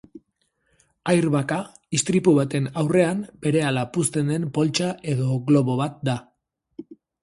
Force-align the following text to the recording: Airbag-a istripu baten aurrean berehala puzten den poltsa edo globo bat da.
Airbag-a 1.13 1.59
istripu 1.99 2.35
baten 2.39 2.71
aurrean 2.85 3.23
berehala 3.45 3.87
puzten 3.99 4.35
den 4.35 4.51
poltsa 4.59 4.93
edo 5.17 5.33
globo 5.49 5.81
bat 5.87 6.07
da. 6.13 6.23